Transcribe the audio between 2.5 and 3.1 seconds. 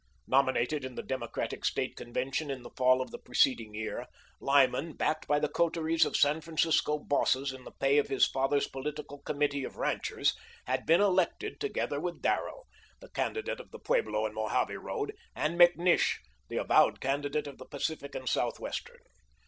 the fall